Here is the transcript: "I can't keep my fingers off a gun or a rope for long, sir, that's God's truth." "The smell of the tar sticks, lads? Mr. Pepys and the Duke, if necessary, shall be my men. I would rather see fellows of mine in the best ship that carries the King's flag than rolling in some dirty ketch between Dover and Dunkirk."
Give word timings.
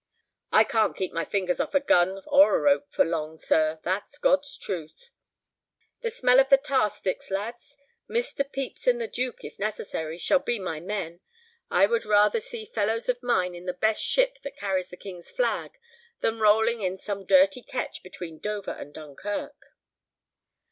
"I 0.51 0.63
can't 0.63 0.97
keep 0.97 1.13
my 1.13 1.23
fingers 1.23 1.59
off 1.59 1.75
a 1.75 1.79
gun 1.79 2.23
or 2.25 2.55
a 2.55 2.59
rope 2.59 2.91
for 2.91 3.05
long, 3.05 3.37
sir, 3.37 3.79
that's 3.83 4.17
God's 4.17 4.57
truth." 4.57 5.11
"The 5.99 6.09
smell 6.09 6.39
of 6.39 6.49
the 6.49 6.57
tar 6.57 6.89
sticks, 6.89 7.29
lads? 7.29 7.77
Mr. 8.09 8.37
Pepys 8.39 8.87
and 8.87 8.99
the 8.99 9.07
Duke, 9.07 9.43
if 9.43 9.59
necessary, 9.59 10.17
shall 10.17 10.39
be 10.39 10.57
my 10.57 10.79
men. 10.79 11.19
I 11.69 11.85
would 11.85 12.05
rather 12.07 12.41
see 12.41 12.65
fellows 12.65 13.09
of 13.09 13.21
mine 13.21 13.53
in 13.53 13.67
the 13.67 13.73
best 13.73 14.03
ship 14.03 14.39
that 14.41 14.57
carries 14.57 14.89
the 14.89 14.97
King's 14.97 15.29
flag 15.29 15.73
than 16.17 16.39
rolling 16.39 16.81
in 16.81 16.97
some 16.97 17.23
dirty 17.23 17.61
ketch 17.61 18.01
between 18.01 18.39
Dover 18.39 18.71
and 18.71 18.91
Dunkirk." 18.95 19.55